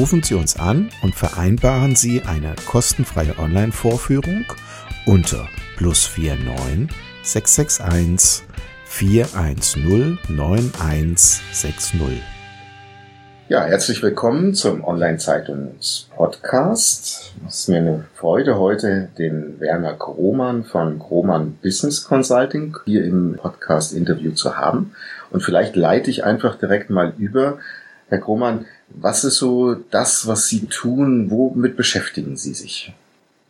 [0.00, 4.46] Rufen Sie uns an und vereinbaren Sie eine kostenfreie Online-Vorführung
[5.04, 6.88] unter plus 49
[7.22, 8.46] 661
[8.86, 12.22] 410 9160.
[13.50, 17.34] Ja, herzlich willkommen zum Online-Zeitungs-Podcast.
[17.46, 23.36] Es ist mir eine Freude, heute den Werner Krohmann von Krohmann Business Consulting hier im
[23.36, 24.94] Podcast-Interview zu haben.
[25.30, 27.58] Und vielleicht leite ich einfach direkt mal über.
[28.08, 31.30] Herr Krohmann, was ist so das, was Sie tun?
[31.30, 32.92] Womit beschäftigen Sie sich?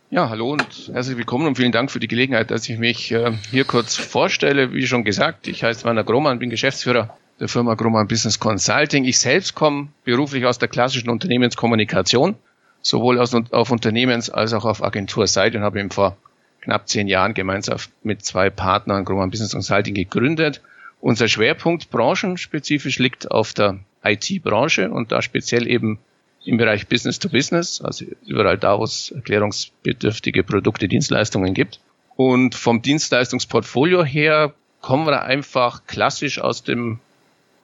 [0.09, 3.31] Ja, hallo und herzlich willkommen und vielen Dank für die Gelegenheit, dass ich mich äh,
[3.49, 4.73] hier kurz vorstelle.
[4.73, 9.05] Wie schon gesagt, ich heiße Werner Grohmann, bin Geschäftsführer der Firma Grumman Business Consulting.
[9.05, 12.35] Ich selbst komme beruflich aus der klassischen Unternehmenskommunikation,
[12.81, 16.17] sowohl aus, auf Unternehmens- als auch auf Agenturseite und habe eben vor
[16.61, 20.61] knapp zehn Jahren gemeinsam mit zwei Partnern Grumman Business Consulting gegründet.
[20.99, 25.99] Unser Schwerpunkt branchenspezifisch liegt auf der IT-Branche und da speziell eben
[26.45, 31.79] im Bereich Business to Business, also überall da, wo es erklärungsbedürftige Produkte, Dienstleistungen gibt.
[32.15, 36.99] Und vom Dienstleistungsportfolio her kommen wir einfach klassisch aus dem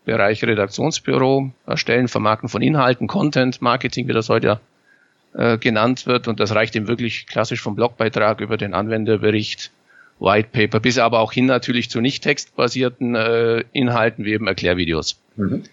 [0.06, 4.62] Bereich Redaktionsbüro, Erstellen, Vermarkten von Inhalten, Content, Marketing, wie das heute
[5.34, 6.28] äh, genannt wird.
[6.28, 9.72] Und das reicht eben wirklich klassisch vom Blogbeitrag über den Anwenderbericht,
[10.20, 15.20] White Paper, bis aber auch hin natürlich zu nicht textbasierten äh, Inhalten wie eben Erklärvideos.
[15.36, 15.64] Mhm.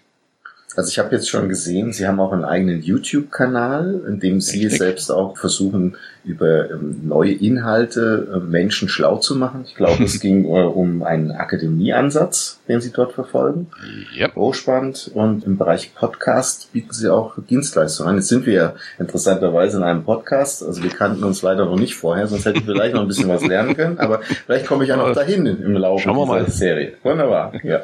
[0.77, 4.63] Also ich habe jetzt schon gesehen, Sie haben auch einen eigenen YouTube-Kanal, in dem Sie
[4.63, 4.77] Richtig.
[4.77, 9.63] selbst auch versuchen, über ähm, neue Inhalte äh, Menschen schlau zu machen.
[9.67, 13.67] Ich glaube, es ging äh, um einen Akademieansatz, den Sie dort verfolgen.
[14.15, 14.33] Ja.
[14.35, 15.11] Hochspannend.
[15.13, 18.15] Und im Bereich Podcast bieten Sie auch Dienstleistungen an.
[18.17, 20.63] Jetzt sind wir ja interessanterweise in einem Podcast.
[20.63, 23.29] Also wir kannten uns leider noch nicht vorher, sonst hätte ich vielleicht noch ein bisschen
[23.29, 23.99] was lernen können.
[23.99, 26.51] Aber vielleicht komme ich ja noch dahin im Laufe dieser.
[26.51, 26.93] Serie.
[27.03, 27.53] Wunderbar.
[27.63, 27.81] Ja.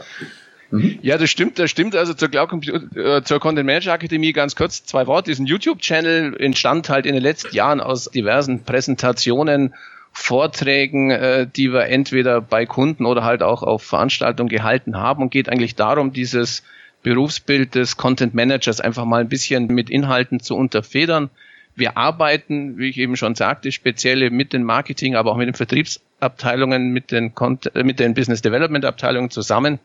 [0.71, 0.99] Mhm.
[1.01, 1.95] Ja, das stimmt, das stimmt.
[1.95, 2.51] Also zur, Cloud
[2.95, 5.29] äh, zur Content Manager Akademie ganz kurz zwei Worte.
[5.31, 9.73] Diesen YouTube-Channel entstand halt in den letzten Jahren aus diversen Präsentationen,
[10.13, 15.31] Vorträgen, äh, die wir entweder bei Kunden oder halt auch auf Veranstaltungen gehalten haben und
[15.31, 16.63] geht eigentlich darum, dieses
[17.03, 21.29] Berufsbild des Content Managers einfach mal ein bisschen mit Inhalten zu unterfedern.
[21.75, 25.55] Wir arbeiten, wie ich eben schon sagte, speziell mit den Marketing, aber auch mit den
[25.55, 27.33] Vertriebsabteilungen, mit den,
[27.73, 29.79] äh, mit den Business Development Abteilungen zusammen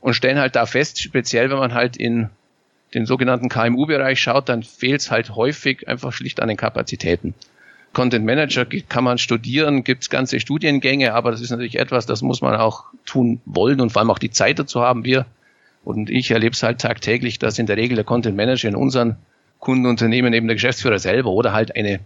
[0.00, 2.30] und stellen halt da fest, speziell wenn man halt in
[2.94, 7.34] den sogenannten KMU-Bereich schaut, dann fehlt es halt häufig einfach schlicht an den Kapazitäten.
[7.92, 12.22] Content Manager kann man studieren, gibt es ganze Studiengänge, aber das ist natürlich etwas, das
[12.22, 15.04] muss man auch tun wollen und vor allem auch die Zeit dazu haben.
[15.04, 15.26] Wir
[15.84, 19.16] und ich erlebe es halt tagtäglich, dass in der Regel der Content Manager in unseren
[19.58, 22.00] Kundenunternehmen eben der Geschäftsführer selber oder halt eine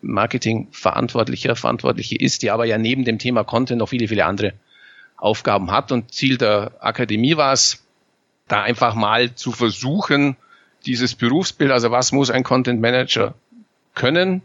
[0.00, 4.52] Marketing-Verantwortliche, Verantwortliche ist, die aber ja neben dem Thema Content noch viele, viele andere
[5.18, 5.92] Aufgaben hat.
[5.92, 7.84] Und Ziel der Akademie war es,
[8.46, 10.36] da einfach mal zu versuchen,
[10.86, 13.34] dieses Berufsbild, also was muss ein Content Manager
[13.94, 14.42] können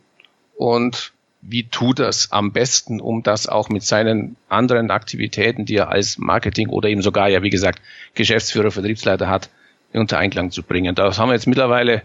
[0.58, 5.90] und wie tut das am besten, um das auch mit seinen anderen Aktivitäten, die er
[5.90, 7.82] als Marketing oder eben sogar ja, wie gesagt,
[8.14, 9.50] Geschäftsführer, Vertriebsleiter hat,
[9.94, 10.96] unter Einklang zu bringen.
[10.96, 12.04] Da haben wir jetzt mittlerweile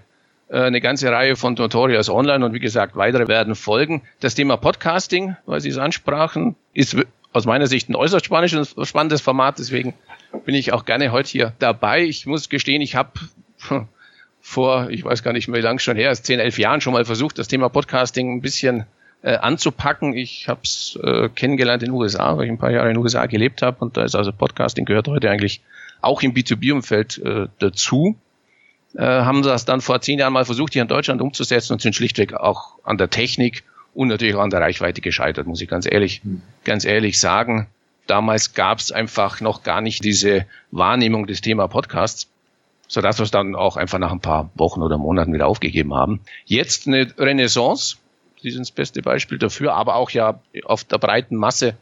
[0.48, 4.02] äh, eine ganze Reihe von Tutorials online und wie gesagt, weitere werden folgen.
[4.20, 6.96] Das Thema Podcasting, weil Sie es ansprachen, ist
[7.32, 9.94] aus meiner Sicht ein äußerst spannendes Format, deswegen
[10.44, 12.04] bin ich auch gerne heute hier dabei.
[12.04, 13.12] Ich muss gestehen, ich habe
[14.40, 16.92] vor, ich weiß gar nicht mehr, wie lange schon her, ist 10, 11 Jahren schon
[16.92, 18.86] mal versucht, das Thema Podcasting ein bisschen
[19.22, 20.14] äh, anzupacken.
[20.14, 23.02] Ich habe es äh, kennengelernt in den USA, weil ich ein paar Jahre in den
[23.02, 25.60] USA gelebt habe und da ist also Podcasting gehört heute eigentlich
[26.00, 28.16] auch im B2B-Umfeld äh, dazu.
[28.94, 31.94] Äh, haben das dann vor zehn Jahren mal versucht, hier in Deutschland umzusetzen und sind
[31.94, 33.64] schlichtweg auch an der Technik
[33.98, 36.40] und natürlich auch an der Reichweite gescheitert, muss ich ganz ehrlich, mhm.
[36.62, 37.66] ganz ehrlich sagen.
[38.06, 42.28] Damals gab es einfach noch gar nicht diese Wahrnehmung des Thema Podcasts,
[42.86, 46.20] sodass wir es dann auch einfach nach ein paar Wochen oder Monaten wieder aufgegeben haben.
[46.44, 47.96] Jetzt eine Renaissance,
[48.40, 51.74] Sie sind das beste Beispiel dafür, aber auch ja auf der breiten Masse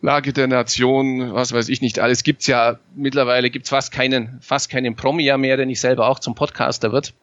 [0.00, 4.70] Lage der Nation, was weiß ich nicht alles, gibt's ja mittlerweile, gibt's fast keinen, fast
[4.70, 7.14] keinen Promi mehr, der nicht selber auch zum Podcaster wird.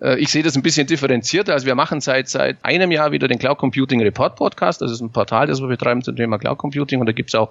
[0.00, 1.52] Äh, ich sehe das ein bisschen differenzierter.
[1.52, 4.82] Also wir machen seit, seit einem Jahr wieder den Cloud Computing Report Podcast.
[4.82, 7.00] Das ist ein Portal, das wir betreiben zum Thema Cloud Computing.
[7.00, 7.50] Und da gibt's auch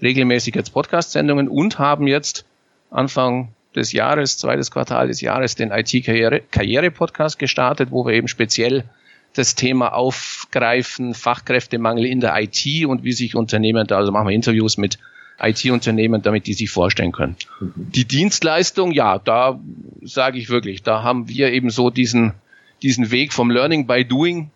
[0.00, 2.44] regelmäßig jetzt Podcast-Sendungen und haben jetzt
[2.90, 8.84] Anfang des Jahres, zweites Quartal des Jahres, den IT-Karriere-Podcast gestartet, wo wir eben speziell
[9.34, 14.34] das Thema aufgreifen, Fachkräftemangel in der IT und wie sich Unternehmen da, also machen wir
[14.34, 14.98] Interviews mit
[15.40, 17.36] IT-Unternehmen, damit die sich vorstellen können.
[17.60, 17.72] Mhm.
[17.76, 19.60] Die Dienstleistung, ja, da
[20.02, 22.34] sage ich wirklich, da haben wir eben so diesen,
[22.82, 24.50] diesen Weg vom Learning by Doing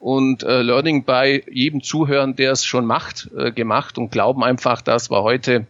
[0.00, 4.80] und äh, Learning by jedem Zuhören, der es schon macht, äh, gemacht und glauben einfach,
[4.80, 5.66] dass wir heute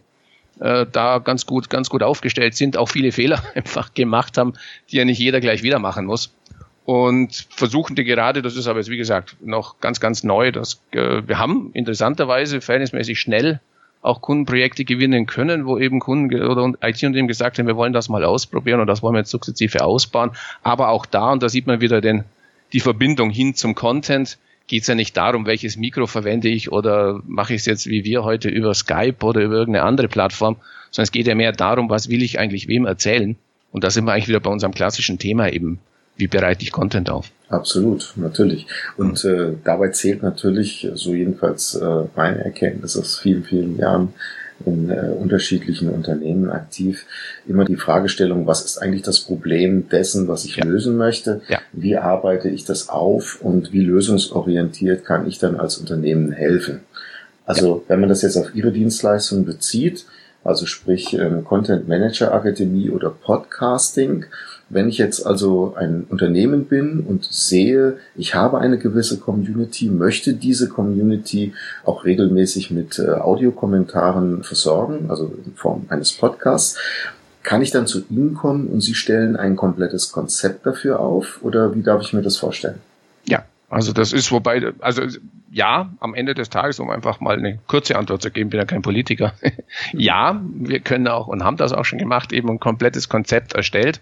[0.59, 4.53] äh, da ganz gut, ganz gut aufgestellt sind, auch viele Fehler einfach gemacht haben,
[4.91, 6.33] die ja nicht jeder gleich wieder machen muss.
[6.85, 10.81] Und versuchen die gerade, das ist aber jetzt wie gesagt noch ganz, ganz neu, dass
[10.91, 13.59] äh, wir haben interessanterweise verhältnismäßig schnell
[14.01, 18.23] auch Kundenprojekte gewinnen können, wo eben Kunden oder IT-Unternehmen gesagt haben, wir wollen das mal
[18.23, 20.31] ausprobieren und das wollen wir jetzt sukzessive ausbauen.
[20.63, 22.23] Aber auch da, und da sieht man wieder den,
[22.71, 24.37] die Verbindung hin zum Content,
[24.67, 28.05] geht es ja nicht darum, welches Mikro verwende ich oder mache ich es jetzt wie
[28.05, 30.57] wir heute über Skype oder über irgendeine andere Plattform,
[30.91, 33.35] sondern es geht ja mehr darum, was will ich eigentlich wem erzählen.
[33.71, 35.79] Und da sind wir eigentlich wieder bei unserem klassischen Thema eben
[36.19, 37.31] wie bereite ich Content auf?
[37.47, 38.67] Absolut, natürlich.
[38.97, 44.13] Und äh, dabei zählt natürlich, so jedenfalls äh, meine Erkenntnis aus vielen, vielen Jahren
[44.65, 47.05] in äh, unterschiedlichen Unternehmen aktiv,
[47.47, 50.65] immer die Fragestellung, was ist eigentlich das Problem dessen, was ich ja.
[50.65, 51.41] lösen möchte?
[51.47, 51.59] Ja.
[51.71, 56.81] Wie arbeite ich das auf und wie lösungsorientiert kann ich dann als Unternehmen helfen?
[57.45, 57.81] Also ja.
[57.87, 60.05] wenn man das jetzt auf Ihre Dienstleistung bezieht,
[60.43, 64.25] also sprich ähm, Content Manager Akademie oder Podcasting,
[64.69, 70.33] wenn ich jetzt also ein Unternehmen bin und sehe, ich habe eine gewisse Community, möchte
[70.33, 76.77] diese Community auch regelmäßig mit äh, Audiokommentaren versorgen, also in Form eines Podcasts,
[77.43, 81.73] kann ich dann zu Ihnen kommen und Sie stellen ein komplettes Konzept dafür auf oder
[81.73, 82.79] wie darf ich mir das vorstellen?
[83.25, 85.03] Ja, also das ist wobei, also
[85.51, 88.65] ja, am Ende des Tages, um einfach mal eine kurze Antwort zu geben, bin ja
[88.65, 89.33] kein Politiker.
[89.93, 94.01] ja, wir können auch und haben das auch schon gemacht, eben ein komplettes Konzept erstellt.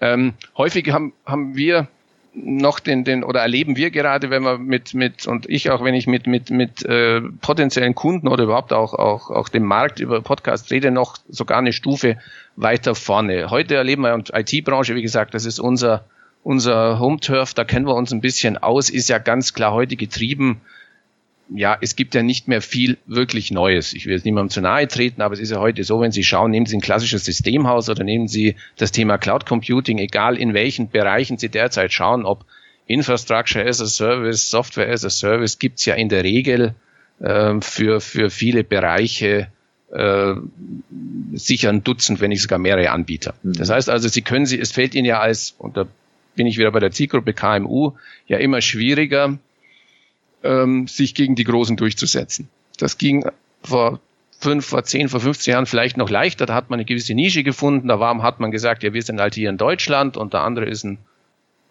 [0.00, 1.88] Ähm, häufig haben, haben wir
[2.32, 5.94] noch den, den oder erleben wir gerade, wenn wir mit mit und ich auch, wenn
[5.94, 10.20] ich mit mit mit äh, potenziellen Kunden oder überhaupt auch auch auch dem Markt über
[10.22, 12.18] Podcast rede, noch sogar eine Stufe
[12.56, 13.50] weiter vorne.
[13.50, 16.04] Heute erleben wir und IT-Branche, wie gesagt, das ist unser
[16.42, 19.96] unser Home Turf, da kennen wir uns ein bisschen aus, ist ja ganz klar heute
[19.96, 20.60] getrieben
[21.54, 23.92] ja, es gibt ja nicht mehr viel wirklich Neues.
[23.92, 26.22] Ich will jetzt niemandem zu nahe treten, aber es ist ja heute so, wenn Sie
[26.22, 30.54] schauen, nehmen Sie ein klassisches Systemhaus oder nehmen Sie das Thema Cloud Computing, egal in
[30.54, 32.44] welchen Bereichen Sie derzeit schauen, ob
[32.86, 36.74] Infrastructure as a Service, Software as a Service, gibt's ja in der Regel
[37.20, 39.48] äh, für, für viele Bereiche
[39.92, 40.34] äh,
[41.34, 43.34] sicher ein Dutzend, wenn nicht sogar mehrere Anbieter.
[43.42, 43.54] Mhm.
[43.54, 45.86] Das heißt also, Sie können Sie, es fällt Ihnen ja als, und da
[46.36, 47.92] bin ich wieder bei der Zielgruppe KMU,
[48.26, 49.38] ja immer schwieriger,
[50.42, 52.48] ähm, sich gegen die Großen durchzusetzen.
[52.78, 53.24] Das ging
[53.62, 54.00] vor
[54.40, 56.46] fünf, vor zehn, vor 15 Jahren vielleicht noch leichter.
[56.46, 57.88] Da hat man eine gewisse Nische gefunden.
[57.88, 60.66] Da war, hat man gesagt, ja, wir sind halt hier in Deutschland und der andere
[60.66, 60.98] ist ein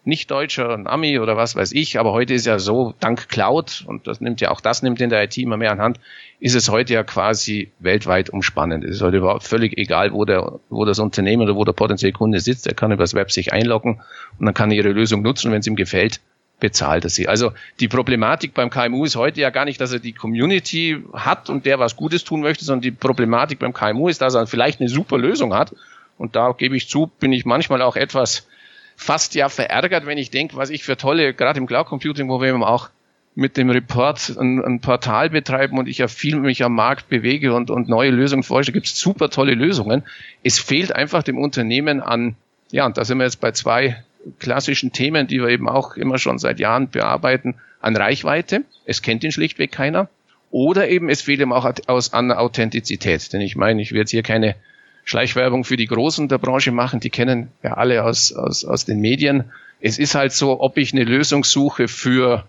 [0.04, 1.98] nicht-Deutscher, ein Ami oder was weiß ich.
[1.98, 5.10] Aber heute ist ja so, dank Cloud, und das nimmt ja auch das nimmt in
[5.10, 6.00] der IT immer mehr anhand,
[6.38, 8.84] ist es heute ja quasi weltweit umspannend.
[8.84, 12.12] Es ist heute überhaupt völlig egal, wo der, wo das Unternehmen oder wo der potenzielle
[12.12, 12.66] Kunde sitzt.
[12.66, 14.00] Er kann über das Web sich einloggen
[14.38, 16.20] und dann kann er ihre Lösung nutzen, wenn es ihm gefällt
[16.60, 17.26] bezahlt er sie.
[17.26, 21.50] Also die Problematik beim KMU ist heute ja gar nicht, dass er die Community hat
[21.50, 24.80] und der was Gutes tun möchte, sondern die Problematik beim KMU ist, dass er vielleicht
[24.80, 25.74] eine super Lösung hat.
[26.18, 28.46] Und da gebe ich zu, bin ich manchmal auch etwas
[28.94, 32.40] fast ja verärgert, wenn ich denke, was ich für tolle, gerade im Cloud Computing, wo
[32.40, 32.90] wir eben auch
[33.34, 37.54] mit dem Report ein, ein Portal betreiben und ich ja viel mich am Markt bewege
[37.54, 40.02] und, und neue Lösungen vorstelle, gibt es super tolle Lösungen.
[40.42, 42.36] Es fehlt einfach dem Unternehmen an,
[42.70, 44.04] ja, und da sind wir jetzt bei zwei
[44.38, 48.64] klassischen Themen, die wir eben auch immer schon seit Jahren bearbeiten, an Reichweite.
[48.84, 50.08] Es kennt ihn schlichtweg keiner.
[50.50, 53.32] Oder eben es fehlt ihm auch aus, an Authentizität.
[53.32, 54.56] Denn ich meine, ich will jetzt hier keine
[55.04, 57.00] Schleichwerbung für die Großen der Branche machen.
[57.00, 59.44] Die kennen ja alle aus, aus, aus den Medien.
[59.80, 62.44] Es ist halt so, ob ich eine Lösung suche für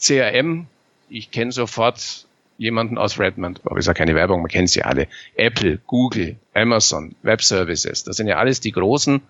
[0.00, 0.66] CRM.
[1.08, 2.26] Ich kenne sofort
[2.56, 5.06] jemanden aus Redmond, aber ist ja keine Werbung, man kennt sie alle.
[5.36, 9.22] Apple, Google, Amazon, Web Services, das sind ja alles die großen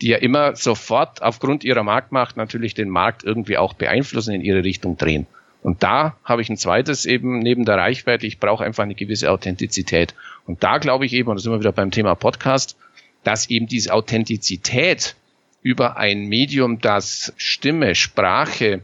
[0.00, 4.64] die ja immer sofort aufgrund ihrer Marktmacht natürlich den Markt irgendwie auch beeinflussen, in ihre
[4.64, 5.26] Richtung drehen.
[5.62, 9.30] Und da habe ich ein zweites eben neben der Reichweite, ich brauche einfach eine gewisse
[9.30, 10.14] Authentizität.
[10.46, 12.76] Und da glaube ich eben, und da sind wir wieder beim Thema Podcast,
[13.22, 15.16] dass eben diese Authentizität
[15.62, 18.82] über ein Medium, das Stimme, Sprache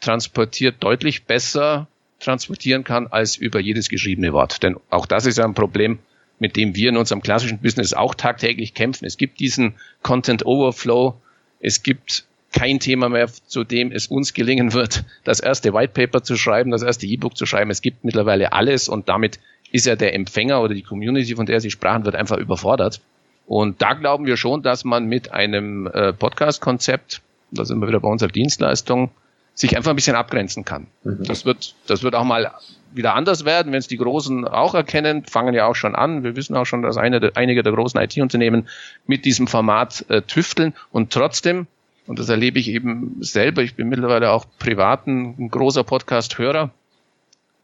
[0.00, 1.86] transportiert, deutlich besser
[2.18, 4.62] transportieren kann als über jedes geschriebene Wort.
[4.64, 6.00] Denn auch das ist ja ein Problem,
[6.38, 9.04] mit dem wir in unserem klassischen Business auch tagtäglich kämpfen.
[9.04, 11.14] Es gibt diesen Content Overflow.
[11.60, 16.22] Es gibt kein Thema mehr, zu dem es uns gelingen wird, das erste White Paper
[16.22, 17.70] zu schreiben, das erste E-Book zu schreiben.
[17.70, 19.38] Es gibt mittlerweile alles und damit
[19.72, 23.00] ist ja der Empfänger oder die Community, von der Sie sprachen, wird einfach überfordert.
[23.46, 28.00] Und da glauben wir schon, dass man mit einem äh, Podcast-Konzept, da sind wir wieder
[28.00, 29.10] bei unserer Dienstleistung,
[29.54, 30.86] sich einfach ein bisschen abgrenzen kann.
[31.04, 31.24] Mhm.
[31.24, 32.52] Das wird, das wird auch mal
[32.96, 36.24] wieder anders werden, wenn es die Großen auch erkennen, fangen ja auch schon an.
[36.24, 38.68] Wir wissen auch schon, dass eine einige der großen IT-Unternehmen
[39.06, 41.66] mit diesem Format äh, tüfteln und trotzdem,
[42.06, 46.70] und das erlebe ich eben selber, ich bin mittlerweile auch privat ein großer Podcast-Hörer,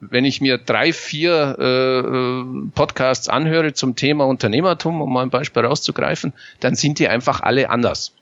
[0.00, 5.64] wenn ich mir drei, vier äh, Podcasts anhöre zum Thema Unternehmertum, um mal ein Beispiel
[5.64, 8.12] rauszugreifen, dann sind die einfach alle anders.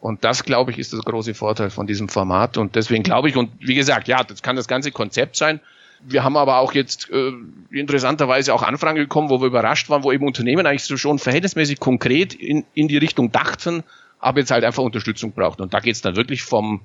[0.00, 2.56] Und das, glaube ich, ist das große Vorteil von diesem Format.
[2.56, 5.60] Und deswegen glaube ich, und wie gesagt, ja, das kann das ganze Konzept sein.
[6.06, 7.32] Wir haben aber auch jetzt äh,
[7.70, 11.80] interessanterweise auch Anfragen gekommen, wo wir überrascht waren, wo eben Unternehmen eigentlich so schon verhältnismäßig
[11.80, 13.82] konkret in, in die Richtung dachten,
[14.18, 15.60] aber jetzt halt einfach Unterstützung braucht.
[15.60, 16.80] Und da geht's dann wirklich vom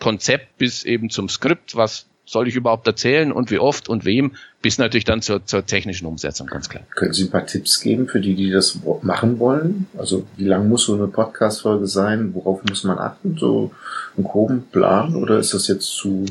[0.00, 4.32] Konzept bis eben zum Skript, was soll ich überhaupt erzählen und wie oft und wem,
[4.60, 6.82] bis natürlich dann zur, zur technischen Umsetzung, ganz klar.
[6.96, 9.86] Können Sie ein paar Tipps geben für die, die das machen wollen?
[9.96, 12.34] Also wie lang muss so eine Podcast-Folge sein?
[12.34, 13.36] Worauf muss man achten?
[13.38, 13.70] So
[14.16, 16.26] einen groben Plan oder ist das jetzt zu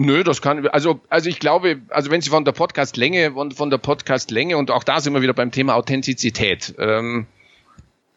[0.00, 3.68] Nö, das kann, also, also ich glaube, also wenn Sie von der Podcast-Länge, von, von
[3.68, 6.72] der Podcast-Länge und auch da sind wir wieder beim Thema Authentizität.
[6.78, 7.26] Ähm,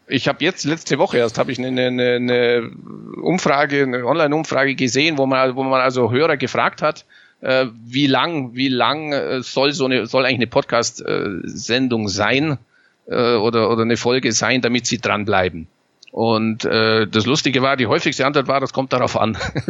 [0.05, 2.71] ich habe jetzt letzte Woche erst habe ich eine, eine, eine
[3.19, 7.03] Umfrage, eine Online-Umfrage gesehen, wo man, wo man also Hörer gefragt hat,
[7.41, 12.59] äh, wie lang, wie lang äh, soll so eine, soll eigentlich eine Podcast-Sendung sein
[13.07, 15.67] äh, oder oder eine Folge sein, damit sie dranbleiben.
[16.11, 19.37] Und äh, das Lustige war, die häufigste Antwort war, das kommt darauf an.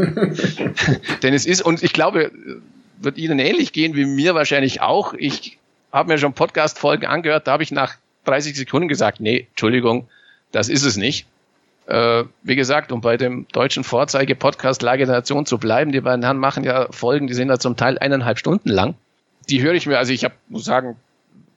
[1.23, 2.31] Denn es ist, und ich glaube,
[2.99, 5.13] wird Ihnen ähnlich gehen wie mir wahrscheinlich auch.
[5.13, 5.57] Ich
[5.91, 7.95] habe mir schon Podcast-Folgen angehört, da habe ich nach
[8.25, 10.07] 30 Sekunden gesagt, nee, Entschuldigung,
[10.51, 11.27] das ist es nicht.
[11.87, 16.23] Äh, wie gesagt, um bei dem deutschen Vorzeige-Podcast Lage der Nation zu bleiben, die beiden
[16.23, 18.95] Herren machen ja Folgen, die sind ja zum Teil eineinhalb Stunden lang.
[19.49, 20.95] Die höre ich mir, also ich habe, muss sagen,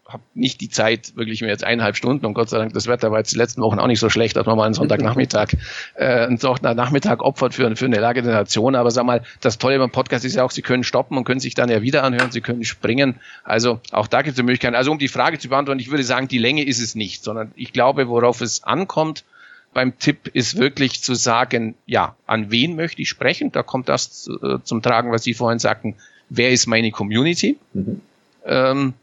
[0.07, 3.11] habe nicht die Zeit, wirklich mir jetzt eineinhalb Stunden und Gott sei Dank, das Wetter
[3.11, 5.55] war jetzt die letzten Wochen auch nicht so schlecht, dass man mal einen Sonntagnachmittag,
[5.95, 8.75] äh, einen Sonntagnachmittag opfert für, für eine Lage der Nation.
[8.75, 11.41] Aber sag mal, das Tolle beim Podcast ist ja auch, Sie können stoppen und können
[11.41, 13.17] sich dann ja wieder anhören, Sie können springen.
[13.45, 14.75] Also auch da gibt es eine Möglichkeit.
[14.75, 17.53] Also um die Frage zu beantworten, ich würde sagen, die Länge ist es nicht, sondern
[17.57, 19.25] ich glaube, worauf es ankommt,
[19.73, 23.53] beim Tipp ist wirklich zu sagen, ja, an wen möchte ich sprechen?
[23.53, 25.97] Da kommt das äh, zum Tragen, was Sie vorhin sagten.
[26.29, 27.59] Wer ist meine Community?
[27.73, 28.01] Mhm.
[28.47, 28.95] Ähm,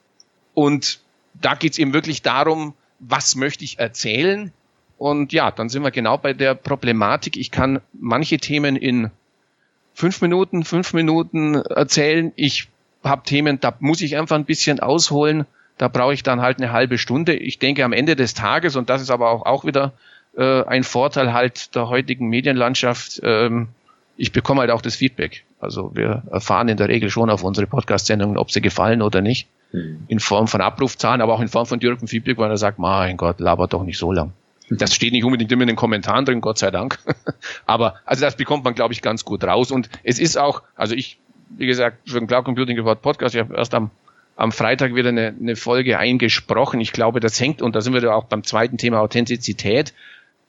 [0.54, 1.00] und
[1.34, 4.52] da geht's eben wirklich darum, was möchte ich erzählen?
[4.98, 7.36] Und ja, dann sind wir genau bei der Problematik.
[7.38, 9.10] Ich kann manche Themen in
[9.94, 12.32] fünf Minuten, fünf Minuten erzählen.
[12.36, 12.68] Ich
[13.04, 15.46] habe Themen, da muss ich einfach ein bisschen ausholen.
[15.78, 17.34] Da brauche ich dann halt eine halbe Stunde.
[17.34, 19.94] Ich denke am Ende des Tages, und das ist aber auch, auch wieder
[20.38, 23.70] äh, ein Vorteil halt der heutigen Medienlandschaft, ähm,
[24.18, 25.44] ich bekomme halt auch das Feedback.
[25.60, 29.48] Also wir erfahren in der Regel schon auf unsere Podcast-Sendungen, ob sie gefallen oder nicht
[29.72, 33.18] in Form von Abrufzahlen, aber auch in Form von direktem Feedback, weil er sagt, mein
[33.18, 34.34] Gott, labert doch nicht so lang.
[34.70, 37.00] Das steht nicht unbedingt immer in den Kommentaren drin, Gott sei Dank.
[37.66, 39.72] aber also das bekommt man, glaube ich, ganz gut raus.
[39.72, 41.18] Und es ist auch, also ich,
[41.50, 43.92] wie gesagt, für den Cloud Computing Report Podcast, ich habe erst am,
[44.38, 46.80] am Freitag wieder eine, eine Folge eingesprochen.
[46.80, 49.94] Ich glaube, das hängt, und da sind wir auch beim zweiten Thema Authentizität.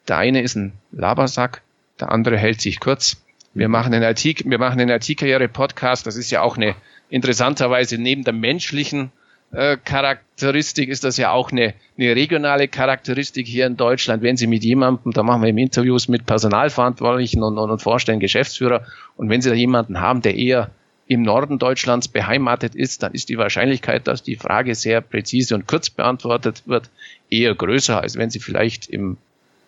[0.06, 1.62] Der eine ist ein Labersack,
[1.98, 3.22] der andere hält sich kurz.
[3.54, 6.06] Wir machen einen IT, wir machen einen IT-Karriere-Podcast.
[6.06, 6.74] Das ist ja auch eine,
[7.12, 9.12] interessanterweise neben der menschlichen
[9.52, 14.22] äh, Charakteristik ist das ja auch eine, eine regionale Charakteristik hier in Deutschland.
[14.22, 18.18] Wenn Sie mit jemandem, da machen wir im Interviews mit Personalverantwortlichen und, und, und Vorstellen,
[18.18, 20.70] Geschäftsführer, und wenn Sie da jemanden haben, der eher
[21.06, 25.68] im Norden Deutschlands beheimatet ist, dann ist die Wahrscheinlichkeit, dass die Frage sehr präzise und
[25.68, 26.88] kurz beantwortet wird,
[27.28, 29.18] eher größer, als wenn Sie vielleicht im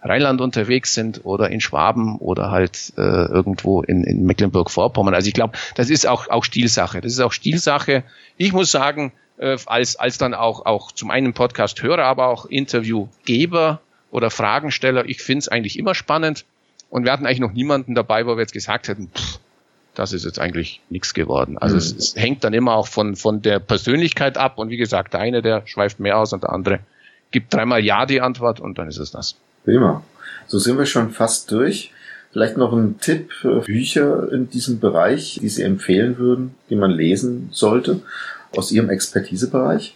[0.04, 5.14] Rheinland unterwegs sind oder in Schwaben oder halt äh, irgendwo in, in Mecklenburg-Vorpommern.
[5.14, 7.00] Also ich glaube, das ist auch, auch Stilsache.
[7.00, 8.04] Das ist auch Stilsache.
[8.36, 13.80] Ich muss sagen, äh, als, als dann auch, auch zum einen Podcast-Hörer, aber auch Interviewgeber
[14.10, 16.44] oder Fragensteller, ich finde es eigentlich immer spannend.
[16.90, 19.40] Und wir hatten eigentlich noch niemanden dabei, wo wir jetzt gesagt hätten, pff,
[19.94, 21.56] das ist jetzt eigentlich nichts geworden.
[21.56, 21.78] Also mhm.
[21.78, 24.58] es, es, hängt dann immer auch von, von der Persönlichkeit ab.
[24.58, 26.80] Und wie gesagt, der eine, der schweift mehr aus und der andere
[27.30, 29.36] gibt dreimal Ja die Antwort und dann ist es das.
[29.64, 30.02] Prima.
[30.46, 31.92] So sind wir schon fast durch.
[32.32, 36.90] Vielleicht noch ein Tipp für Bücher in diesem Bereich, die Sie empfehlen würden, die man
[36.90, 38.02] lesen sollte,
[38.56, 39.94] aus Ihrem Expertisebereich?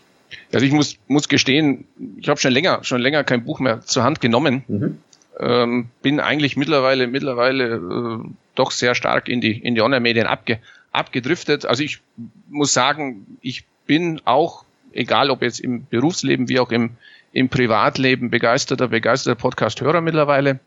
[0.52, 1.84] Also ich muss, muss gestehen,
[2.16, 4.62] ich habe schon länger, schon länger kein Buch mehr zur Hand genommen.
[4.68, 4.98] Mhm.
[5.40, 10.58] Ähm, bin eigentlich mittlerweile, mittlerweile äh, doch sehr stark in die, in die Online-Medien abge,
[10.92, 11.66] abgedriftet.
[11.66, 12.00] Also ich
[12.48, 16.90] muss sagen, ich bin auch, egal ob jetzt im Berufsleben wie auch im,
[17.32, 20.60] im Privatleben, begeisterter, begeisterter Podcast-Hörer mittlerweile.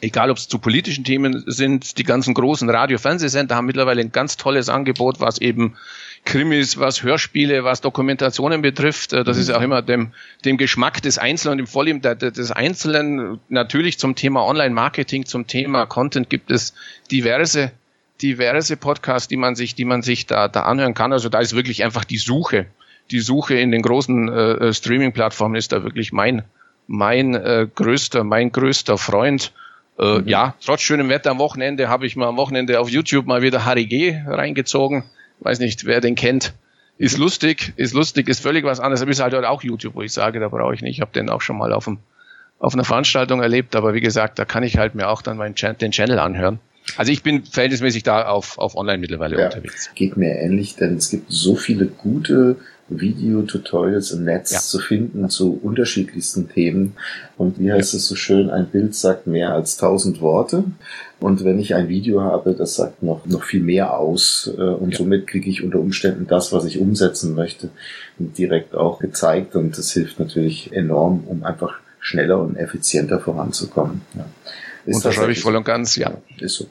[0.00, 4.36] Egal, ob es zu politischen Themen sind, die ganzen großen Radio-Fernsehsender haben mittlerweile ein ganz
[4.36, 5.76] tolles Angebot, was eben
[6.24, 9.12] Krimis, was Hörspiele, was Dokumentationen betrifft.
[9.12, 10.12] Äh, das ist auch immer dem,
[10.44, 13.40] dem Geschmack des Einzelnen, dem Vorlieben des Einzelnen.
[13.48, 16.74] Natürlich zum Thema Online-Marketing, zum Thema Content gibt es
[17.10, 17.72] diverse
[18.22, 21.12] diverse Podcasts, die man sich, die man sich da, da anhören kann.
[21.12, 22.66] Also da ist wirklich einfach die Suche.
[23.10, 26.42] Die Suche in den großen äh, äh Streaming-Plattformen ist da wirklich mein,
[26.86, 29.52] mein äh, größter, mein größter Freund.
[29.98, 30.28] Äh, mhm.
[30.28, 33.64] Ja, trotz schönem Wetter am Wochenende habe ich mal am Wochenende auf YouTube mal wieder
[33.64, 35.04] Harry G reingezogen
[35.40, 36.54] weiß nicht, wer den kennt,
[36.96, 39.02] ist lustig, ist lustig, ist völlig was anderes.
[39.02, 40.96] Aber ist halt auch YouTube, wo ich sage, da brauche ich nicht.
[40.96, 41.98] Ich habe den auch schon mal auf, dem,
[42.58, 45.54] auf einer Veranstaltung erlebt, aber wie gesagt, da kann ich halt mir auch dann meinen
[45.54, 46.60] den Channel anhören.
[46.96, 49.90] Also ich bin verhältnismäßig da auf, auf online mittlerweile ja, unterwegs.
[49.94, 52.56] Geht mir ähnlich, denn es gibt so viele gute
[52.88, 54.58] Videotutorials im Netz ja.
[54.58, 56.96] zu finden zu unterschiedlichsten Themen.
[57.36, 57.96] Und wie heißt ja.
[57.96, 60.64] es so schön, ein Bild sagt mehr als tausend Worte.
[61.20, 64.50] Und wenn ich ein Video habe, das sagt noch, noch viel mehr aus.
[64.56, 64.98] Äh, und ja.
[64.98, 67.70] somit kriege ich unter Umständen das, was ich umsetzen möchte,
[68.18, 69.56] direkt auch gezeigt.
[69.56, 74.02] Und das hilft natürlich enorm, um einfach schneller und effizienter voranzukommen.
[74.14, 74.26] Ja.
[74.84, 76.18] Ist Unterschreibe ich voll und ganz, ja.
[76.38, 76.66] Ist so.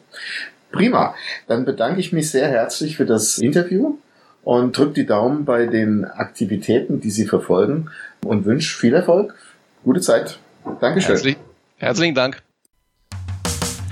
[0.71, 1.15] Prima.
[1.47, 3.97] Dann bedanke ich mich sehr herzlich für das Interview
[4.43, 7.89] und drückt die Daumen bei den Aktivitäten, die Sie verfolgen
[8.23, 9.35] und wünsche viel Erfolg,
[9.83, 10.39] gute Zeit.
[10.79, 11.11] Dankeschön.
[11.11, 11.37] Herzlich,
[11.77, 12.41] herzlichen Dank.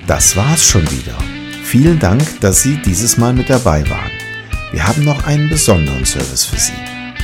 [0.07, 1.17] Das war's schon wieder.
[1.63, 4.11] Vielen Dank, dass Sie dieses Mal mit dabei waren.
[4.71, 6.73] Wir haben noch einen besonderen Service für Sie.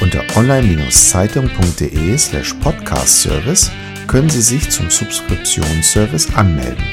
[0.01, 3.71] Unter online-zeitung.de slash podcast-service
[4.07, 6.83] können Sie sich zum Subskriptionsservice anmelden.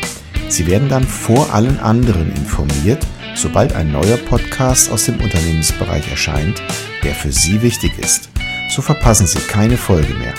[0.49, 6.63] Sie werden dann vor allen anderen informiert, sobald ein neuer Podcast aus dem Unternehmensbereich erscheint,
[7.03, 8.31] der für Sie wichtig ist.
[8.71, 10.35] So verpassen Sie keine Folge mehr.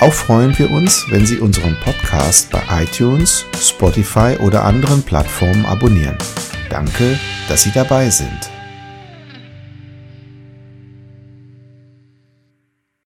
[0.00, 6.16] Auch freuen wir uns, wenn Sie unseren Podcast bei iTunes, Spotify oder anderen Plattformen abonnieren.
[6.70, 8.57] Danke, dass Sie dabei sind.